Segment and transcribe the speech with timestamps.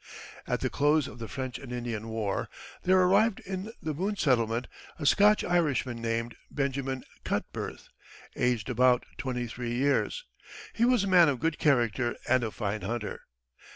[0.47, 2.49] At the close of the French and Indian War
[2.81, 4.65] there arrived in the Boone settlement
[4.97, 7.87] a Scotch Irishman named Benjamin Cutbirth,
[8.35, 10.25] aged about twenty three years.
[10.73, 13.27] He was a man of good character and a fine hunter.